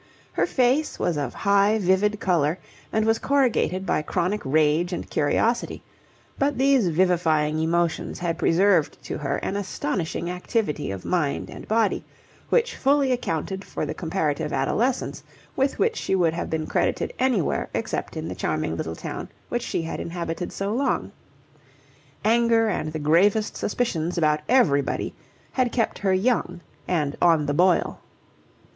Her 0.31 0.47
face 0.47 0.97
was 0.97 1.15
of 1.15 1.35
high 1.35 1.77
vivid 1.77 2.19
colour 2.19 2.57
and 2.91 3.05
was 3.05 3.19
corrugated 3.19 3.85
by 3.85 4.01
chronic 4.01 4.41
rage 4.43 4.91
and 4.93 5.07
curiosity; 5.07 5.83
but 6.39 6.57
these 6.57 6.87
vivifying 6.87 7.59
emotions 7.59 8.17
had 8.17 8.39
preserved 8.39 8.97
to 9.03 9.19
her 9.19 9.35
an 9.43 9.55
astonishing 9.55 10.27
activity 10.27 10.89
of 10.89 11.05
mind 11.05 11.51
and 11.51 11.67
body, 11.67 12.03
which 12.49 12.75
fully 12.75 13.11
accounted 13.11 13.63
for 13.63 13.85
the 13.85 13.93
comparative 13.93 14.51
adolescence 14.51 15.21
with 15.55 15.77
which 15.77 15.97
she 15.97 16.15
would 16.15 16.33
have 16.33 16.49
been 16.49 16.65
credited 16.65 17.13
anywhere 17.19 17.69
except 17.75 18.17
in 18.17 18.27
the 18.27 18.33
charming 18.33 18.75
little 18.75 18.95
town 18.95 19.29
which 19.49 19.61
she 19.61 19.83
had 19.83 19.99
inhabited 19.99 20.51
so 20.51 20.73
long. 20.73 21.11
Anger 22.25 22.67
and 22.69 22.91
the 22.91 22.97
gravest 22.97 23.55
suspicions 23.55 24.17
about 24.17 24.39
everybody 24.49 25.13
had 25.51 25.71
kept 25.71 25.99
her 25.99 26.11
young 26.11 26.61
and 26.87 27.15
on 27.21 27.45
the 27.45 27.53
boil. 27.53 27.99